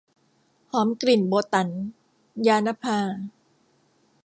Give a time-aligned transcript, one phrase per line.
[0.71, 1.67] หอมกลิ่นโบตั๋น-
[2.47, 2.99] ญาณภา